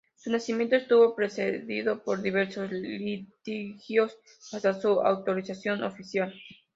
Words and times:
Su 0.15 0.31
nacimiento 0.31 0.75
estuvo 0.75 1.15
precedido 1.15 2.03
por 2.03 2.23
diversos 2.23 2.71
litigios 2.71 4.17
hasta 4.51 4.81
su 4.81 4.99
autorización 4.99 5.83
oficial. 5.83 6.33